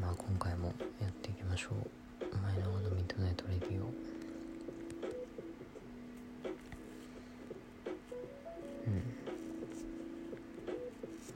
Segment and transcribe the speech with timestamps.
[0.00, 2.00] まあ、今回もやっていきましょう。
[2.42, 3.82] 前ののミッドナイトレビュー
[8.86, 9.02] うん。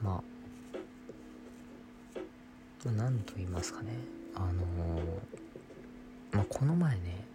[0.01, 0.35] まあ。
[2.91, 3.91] 何と言いますかね。
[4.35, 7.25] あのー、まあこの前ね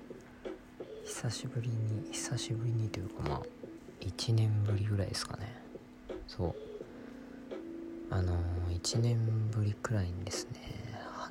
[1.04, 3.41] 久しぶりに久しぶりにというかまあ
[4.00, 5.54] 1年ぶりぐらいですかね。
[6.28, 6.54] そう。
[8.10, 10.79] あのー、1年ぶりくらいにですね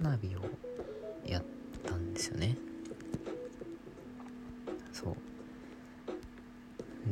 [0.02, 0.40] 花火を
[1.26, 1.44] やっ
[1.86, 2.56] たんですよね。
[4.94, 5.16] そう。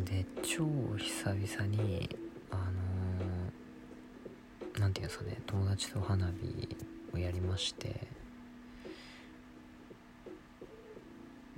[0.05, 0.65] で超
[0.97, 2.09] 久々に
[2.49, 2.61] あの
[4.79, 6.75] 何、ー、て言うんですかね友達と花火
[7.13, 8.07] をやりまして。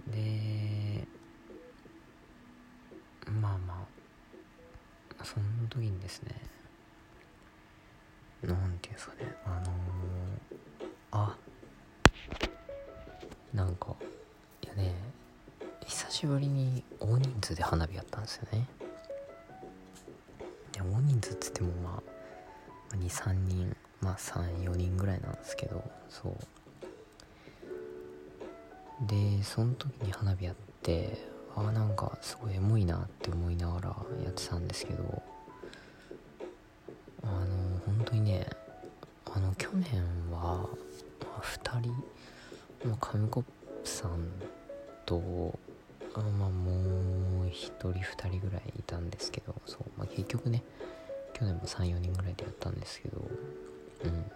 [0.08, 1.08] で
[3.40, 3.88] まあま
[5.20, 6.59] あその時にですね
[16.20, 18.68] しぶりに大人数で花火やったんですよね。
[20.74, 22.04] で大人数っつってもま
[22.92, 26.36] あ23人まあ34人ぐらいなんですけどそう。
[29.08, 33.88] でその時に花火やってああなんかすごいエモいなって思いながら
[34.22, 35.24] やってたんですけど
[37.24, 38.46] あの本当にね
[39.34, 40.68] あの去年は、
[41.22, 41.94] まあ、2人、
[42.90, 44.28] まあ、紙コップさん
[45.06, 45.58] と
[46.20, 50.64] あまあもう1人2人ぐらいいたんですけどそう、まあ、結局ね
[51.34, 53.22] 去年も34人ぐらいでやったんですけど
[54.04, 54.32] うん。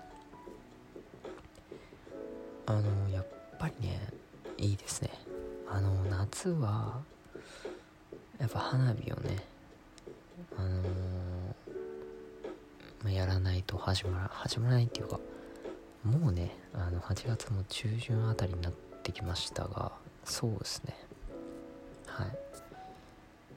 [2.66, 3.26] あのやっ
[3.60, 4.00] ぱりね
[4.58, 5.10] いいですね。
[5.70, 7.02] あの夏は
[8.40, 9.44] やっぱ花火をね
[10.58, 10.84] あのー、
[13.04, 15.20] まあ、やらないと始まら始まらないっていうか
[16.04, 19.92] もうねあの8月も中旬あたりになってきましたが
[20.24, 20.96] そうですね。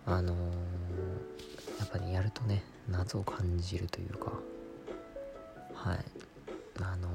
[0.07, 0.37] あのー、
[1.81, 4.33] やっぱねやるとね夏を感じるというか。
[5.75, 5.99] はい。
[6.81, 7.09] あの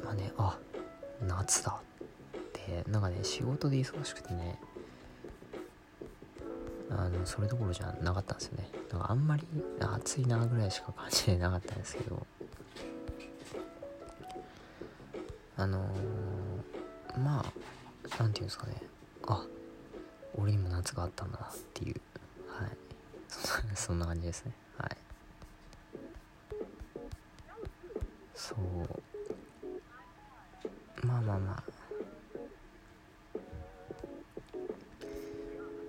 [0.00, 0.58] ー、まあねあ
[1.20, 1.72] 夏だ。
[1.72, 4.58] ってなんかね仕事で忙しくてね
[6.90, 8.70] あのそれどころじゃなかったんですよね。
[8.90, 9.46] だかあんまり
[9.80, 12.26] 暑いなぐらいしか感じてなかったんですけど。
[15.56, 18.82] あのー、まあ何て言うんですかね。
[19.26, 19.44] あ
[20.34, 22.00] 俺にも夏があったんだなっていう。
[22.48, 22.70] はい。
[23.74, 24.52] そんな感じですね。
[24.78, 24.96] はい。
[28.34, 28.58] そう。
[31.06, 31.62] まあまあまあ。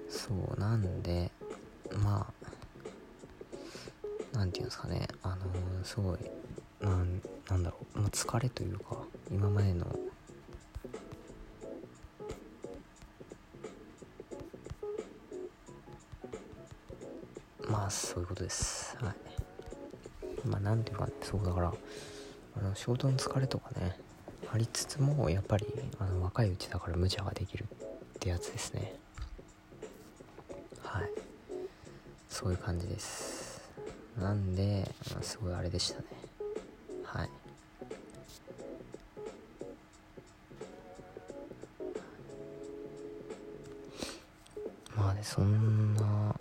[0.10, 1.32] そうなんで
[2.02, 2.32] ま
[4.34, 5.08] あなんていうんですかね。
[5.22, 6.20] あのー、すごい
[6.80, 8.98] なんなんだろう、まあ、疲れというか
[9.30, 9.86] 今までの
[17.86, 18.98] あそういうことです。
[19.02, 20.48] はい。
[20.48, 21.74] まあなんていうか、そうだから
[22.58, 23.98] あの仕事の疲れとかね
[24.52, 25.66] ありつつもやっぱり
[26.00, 27.68] あの若いうちだから無茶ができるっ
[28.20, 28.96] てやつですね。
[30.82, 31.10] はい。
[32.30, 33.62] そういう感じです。
[34.20, 36.06] なんで、まあ、すごいあれでしたね。
[37.04, 37.30] はい。
[44.96, 46.33] まあねそんな、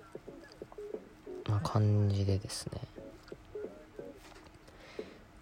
[1.72, 2.82] 感じでですね。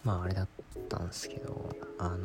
[0.04, 0.48] まああれだっ
[0.88, 1.68] たんですけど
[1.98, 2.18] あの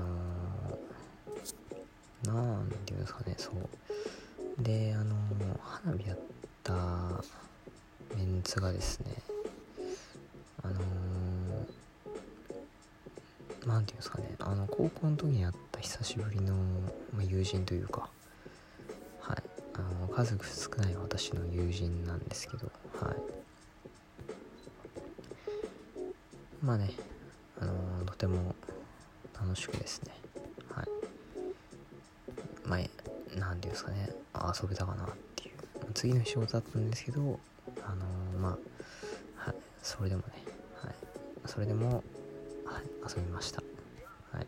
[2.23, 4.63] ー、なんていうんですかねそう。
[4.63, 6.19] であのー、花火やっ
[6.63, 6.73] た
[8.15, 9.07] メンツがですね
[10.61, 16.53] あのー、なんていうんですかねあの高校の時に会った久しぶりの、
[17.11, 18.07] まあ、友人というか
[19.21, 19.37] はい。
[19.73, 22.71] あの家族少ない私の友人なんですけど
[23.01, 23.34] はい。
[26.65, 26.89] まあね
[27.61, 28.55] あのー、とても
[29.39, 30.11] 楽しくですね。
[30.71, 30.87] はい。
[32.65, 34.09] まあなんていうんですかね。
[34.33, 35.53] 遊べたかなっていう。
[35.93, 37.39] 次の仕事だったんですけど
[37.85, 38.51] あのー、まあ
[39.37, 39.55] はい。
[39.83, 40.33] それでもね
[40.81, 40.95] はい。
[41.45, 42.03] それでも
[42.65, 42.83] はい。
[43.07, 43.61] 遊びました。
[44.31, 44.43] はい。
[44.43, 44.47] っ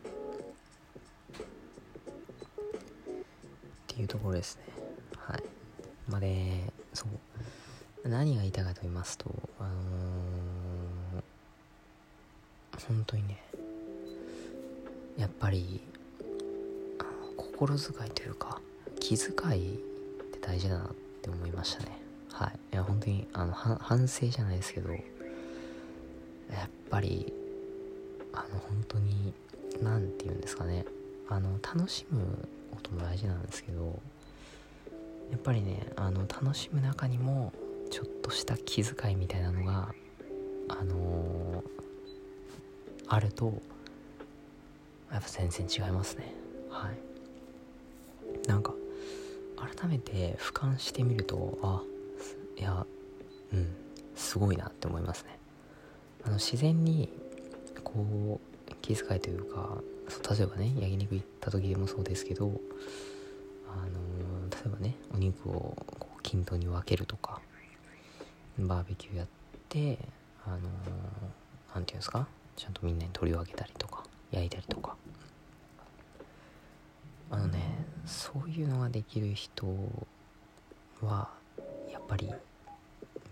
[3.86, 4.64] ていうところですね。
[5.16, 5.42] はい。
[6.08, 7.08] まあでそう。
[8.08, 9.30] 何が言いたいかと言いますと
[9.60, 9.74] あのー、
[12.88, 13.42] 本当にね
[15.16, 15.80] やっぱり
[17.36, 18.60] 心遣いというか
[19.00, 19.76] 気遣いっ
[20.32, 20.88] て大事だなっ
[21.22, 21.98] て思いましたね。
[22.32, 22.58] はい。
[22.72, 27.32] いや本当にあの反省じゃないですけどやっぱり
[28.32, 29.34] あの本当に
[29.82, 30.84] 何て言うんですかね。
[31.28, 34.00] あの楽しむことも大事なんですけど
[35.30, 37.52] やっぱりねあの楽しむ中にも
[37.90, 39.92] ちょっとした気遣いみたいなのが
[40.68, 41.62] あのー、
[43.08, 43.60] あると
[45.10, 46.34] やっぱ全然違いますね。
[46.70, 48.48] はい。
[48.48, 48.74] なんか
[49.56, 51.82] 改めて俯瞰してみるとあ
[52.58, 52.86] いや
[53.52, 53.74] うん
[54.14, 55.38] すごいなって思いますね。
[56.24, 57.08] あの自然に
[57.84, 58.40] こ
[58.70, 59.78] う気遣いというか
[60.36, 62.46] 例えばね焼肉行った時でもそうですけど
[63.70, 67.40] あの例えばねお肉をこう均等に分けるとか
[68.58, 69.26] バーベキューやっ
[69.68, 69.98] て
[70.46, 70.68] あの何て
[71.72, 72.26] 言うんですか？
[72.58, 74.02] ちゃんとみんなに取り分けたりとか
[74.32, 74.96] 焼いたりとか。
[77.30, 77.60] あのね
[78.06, 79.66] そういうのができる人
[81.02, 81.28] は
[81.92, 82.32] やっぱり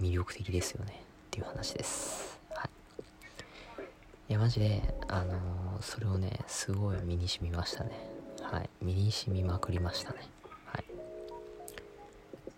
[0.00, 1.02] 魅力的ですよね。
[1.28, 2.38] っていう話です。
[2.50, 3.82] はい。
[4.28, 7.90] いやマジであのー、それをねすごい身にしみましたね。
[8.42, 8.70] はい。
[8.80, 10.18] 身にしみまくりましたね。
[10.66, 10.84] はい。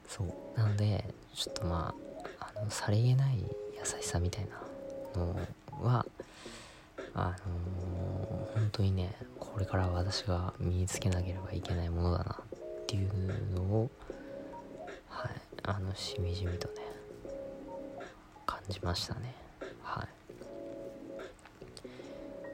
[0.06, 0.58] そう。
[0.58, 1.94] なのでちょっとま
[2.40, 4.46] ああのさりげない優しさみたい
[5.14, 5.34] なの
[5.82, 6.04] は
[7.20, 13.90] あのー、本当にねこれから私が身につけなければいけないものだなっていうのを
[15.08, 15.32] はい
[15.64, 16.74] あのしみじみとね
[18.46, 19.34] 感じましたね。
[19.82, 20.08] はい。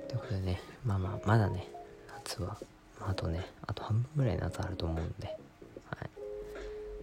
[0.08, 1.68] ということでねまあまあまだね
[2.24, 2.56] 夏は、
[3.00, 5.34] まあ、とねあと半分ぐらい夏あると思うんでは
[6.04, 6.10] い。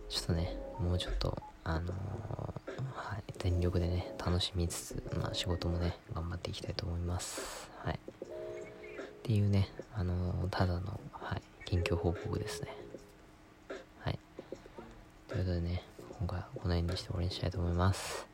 [0.10, 2.51] ちょっとねもうちょっとあのー、
[3.42, 7.72] 全力でね楽しみつつ、まあ、仕事もね頑張っていきたいと思います。
[7.84, 7.96] はい。
[7.96, 12.68] っていうねあのー、ただの、はい、近況報告ですね。
[14.02, 14.20] はい。
[15.28, 15.84] ということでね
[16.20, 18.28] 今回はこの辺にして終わりにしたいと思います。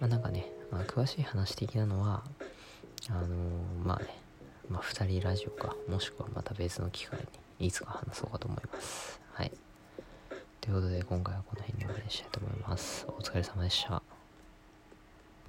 [0.00, 2.22] まあなんかね、まあ、詳しい話的なのは
[3.08, 3.26] あのー、
[3.86, 4.18] まあね、
[4.68, 7.20] まあ、2人ラジオかもしくはまた別の機会
[7.58, 9.18] にいつか話そうかと思います。
[9.32, 9.52] はい。
[10.60, 13.06] ということで今回はこの辺に終わりにしたいと思います。
[13.08, 14.09] お疲れ様でした。